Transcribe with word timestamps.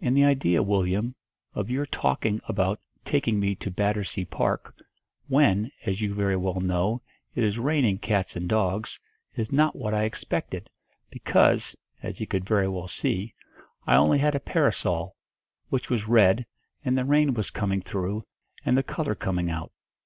And 0.00 0.16
the 0.16 0.24
idea, 0.24 0.62
Willyum, 0.62 1.14
of 1.52 1.68
your 1.68 1.84
talking 1.84 2.40
about 2.48 2.80
taking 3.04 3.38
me 3.38 3.54
to 3.56 3.70
Battersea 3.70 4.24
Park, 4.24 4.74
when, 5.28 5.70
as 5.84 6.00
you 6.00 6.14
very 6.14 6.34
well 6.34 6.62
know, 6.62 7.02
it 7.34 7.44
is 7.44 7.58
raining 7.58 7.98
cats 7.98 8.36
and 8.36 8.48
dogs, 8.48 8.98
is 9.34 9.52
not 9.52 9.76
what 9.76 9.92
I 9.92 10.04
expected' 10.04 10.70
because, 11.10 11.76
as 12.02 12.16
he 12.16 12.24
could 12.24 12.46
very 12.46 12.68
well 12.68 12.88
see, 12.88 13.34
I 13.86 13.96
only 13.96 14.16
had 14.16 14.34
a 14.34 14.40
parasol, 14.40 15.14
which 15.68 15.90
was 15.90 16.08
red, 16.08 16.46
and 16.82 16.96
the 16.96 17.04
rain 17.04 17.34
was 17.34 17.50
coming 17.50 17.82
through, 17.82 18.24
and 18.64 18.78
the 18.78 18.82
colour 18.82 19.14
coming 19.14 19.50
out. 19.50 19.72